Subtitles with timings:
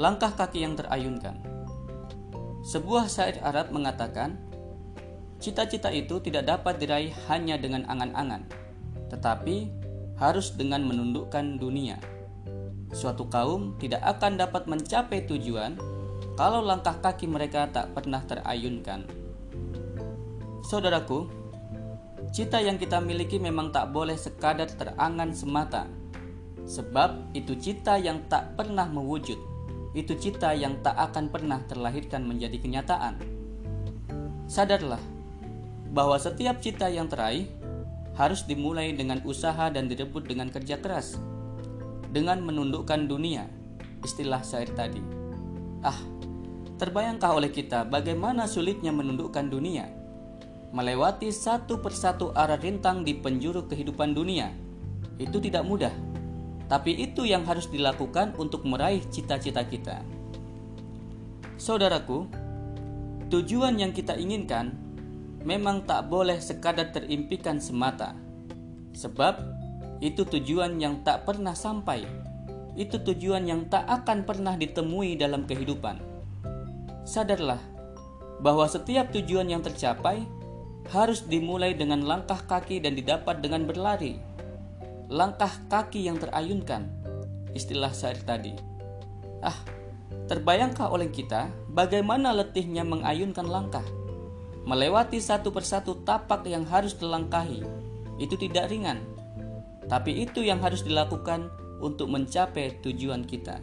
[0.00, 1.44] Langkah kaki yang terayunkan.
[2.64, 4.40] Sebuah syair Arab mengatakan,
[5.36, 8.48] cita-cita itu tidak dapat diraih hanya dengan angan-angan,
[9.12, 9.68] tetapi
[10.16, 12.00] harus dengan menundukkan dunia.
[12.96, 15.76] Suatu kaum tidak akan dapat mencapai tujuan
[16.32, 19.04] kalau langkah kaki mereka tak pernah terayunkan.
[20.64, 21.28] Saudaraku,
[22.32, 25.84] cita yang kita miliki memang tak boleh sekadar terangan semata,
[26.64, 29.59] sebab itu cita yang tak pernah mewujud
[29.90, 33.18] itu cita yang tak akan pernah terlahirkan menjadi kenyataan.
[34.46, 35.02] Sadarlah
[35.90, 37.50] bahwa setiap cita yang teraih
[38.14, 41.18] harus dimulai dengan usaha dan direbut dengan kerja keras,
[42.10, 43.46] dengan menundukkan dunia,
[44.06, 45.02] istilah syair tadi.
[45.82, 45.98] Ah,
[46.78, 49.90] terbayangkah oleh kita bagaimana sulitnya menundukkan dunia?
[50.70, 54.54] Melewati satu persatu arah rintang di penjuru kehidupan dunia,
[55.18, 56.09] itu tidak mudah
[56.70, 60.06] tapi itu yang harus dilakukan untuk meraih cita-cita kita.
[61.58, 62.30] Saudaraku,
[63.26, 64.78] tujuan yang kita inginkan
[65.42, 68.14] memang tak boleh sekadar terimpikan semata.
[68.94, 69.42] Sebab
[69.98, 72.06] itu tujuan yang tak pernah sampai.
[72.78, 75.98] Itu tujuan yang tak akan pernah ditemui dalam kehidupan.
[77.02, 77.58] Sadarlah
[78.38, 80.22] bahwa setiap tujuan yang tercapai
[80.94, 84.16] harus dimulai dengan langkah kaki dan didapat dengan berlari
[85.10, 86.86] langkah kaki yang terayunkan,
[87.50, 88.54] istilah syair tadi.
[89.42, 89.58] Ah,
[90.30, 93.82] terbayangkah oleh kita bagaimana letihnya mengayunkan langkah?
[94.62, 97.66] Melewati satu persatu tapak yang harus dilangkahi,
[98.22, 99.02] itu tidak ringan.
[99.90, 101.50] Tapi itu yang harus dilakukan
[101.82, 103.58] untuk mencapai tujuan kita.